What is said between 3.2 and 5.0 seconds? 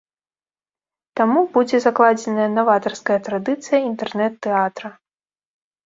традыцыя інтэрнэт-тэатра.